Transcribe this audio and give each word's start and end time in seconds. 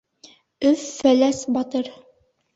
Өф-Фәләс 0.69 1.43
батыр 1.59 1.93